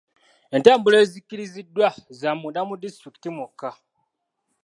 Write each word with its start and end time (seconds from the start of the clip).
Entambula 0.55 0.97
ezikkiriziddwa 1.05 1.87
za 2.19 2.31
munda 2.39 2.61
mu 2.67 2.75
disitulikiti 2.81 3.29
mwokka. 3.35 3.69